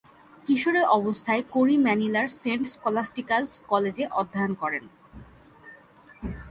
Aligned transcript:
কিশোরী 0.47 0.81
অবস্থায় 0.97 1.43
কোরি 1.53 1.75
ম্যানিলার 1.77 2.27
Saint 2.41 2.63
Scholastica's 2.73 3.47
কলেজে 3.67 4.05
অধ্যয়ন 4.19 4.53
করেন। 4.61 4.83